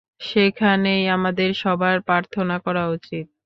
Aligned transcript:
সেখানেই 0.21 1.03
আমাদের 1.09 1.49
সবার 1.55 1.95
প্রার্থনা 2.01 2.55
করা 2.65 2.83
উচিত। 2.87 3.25